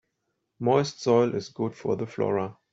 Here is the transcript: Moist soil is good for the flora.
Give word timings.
Moist 0.59 0.99
soil 1.03 1.35
is 1.35 1.49
good 1.49 1.75
for 1.75 1.95
the 1.95 2.07
flora. 2.07 2.57